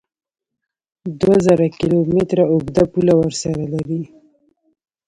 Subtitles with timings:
[1.19, 4.01] دوه زره کیلو متره اوږده پوله ورسره لري